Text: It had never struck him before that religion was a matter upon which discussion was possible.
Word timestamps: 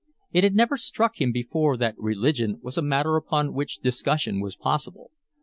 It 0.31 0.43
had 0.43 0.55
never 0.55 0.77
struck 0.77 1.21
him 1.21 1.31
before 1.31 1.77
that 1.77 1.93
religion 1.99 2.57
was 2.63 2.75
a 2.75 2.81
matter 2.81 3.17
upon 3.17 3.53
which 3.53 3.81
discussion 3.83 4.39
was 4.41 4.55
possible. 4.55 5.11